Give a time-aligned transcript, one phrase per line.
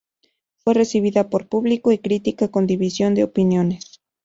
[0.63, 4.01] Fue recibida por público y crítica con división de opiniones.